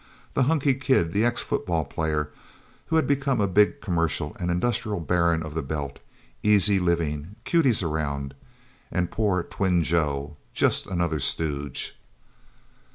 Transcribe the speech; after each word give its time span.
The 0.33 0.45
hunkie 0.45 0.81
kid, 0.81 1.11
the 1.11 1.23
ex 1.23 1.43
football 1.43 1.85
player 1.85 2.31
who 2.87 2.95
had 2.95 3.05
become 3.05 3.39
a 3.39 3.47
big 3.47 3.81
commercial 3.81 4.35
and 4.39 4.49
industrial 4.49 4.99
baron 4.99 5.43
of 5.43 5.53
the 5.53 5.61
Belt. 5.61 5.99
Easy 6.41 6.79
living. 6.79 7.35
Cuties 7.45 7.83
around. 7.83 8.33
And 8.91 9.11
poor 9.11 9.43
twin 9.43 9.83
Joe 9.83 10.37
just 10.55 10.87
another 10.87 11.19
stooge... 11.19 11.99